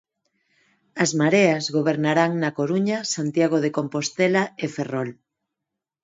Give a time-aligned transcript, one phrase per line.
[1.03, 5.09] As Mareas gobernarán na Coruña, Santiago de Compostela e Ferrol.